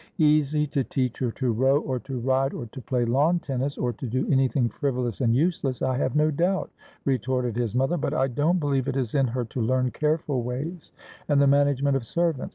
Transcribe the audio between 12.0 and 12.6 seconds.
servants.